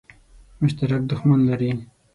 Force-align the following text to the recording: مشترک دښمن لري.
مشترک 0.61 1.01
دښمن 1.09 1.39
لري. 1.49 1.71